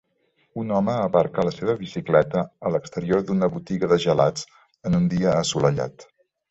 Un 0.61 0.71
home 0.77 0.95
aparca 1.01 1.45
la 1.49 1.53
seva 1.57 1.75
bicicleta 1.83 2.43
a 2.69 2.73
l'exterior 2.77 3.23
d'una 3.29 3.53
botiga 3.59 3.93
de 3.95 4.03
gelats 4.09 4.51
en 4.91 5.03
un 5.03 5.11
dia 5.17 5.41
assolellat. 5.47 6.11